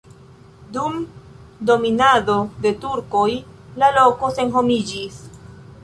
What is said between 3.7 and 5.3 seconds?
la loko senhomiĝis.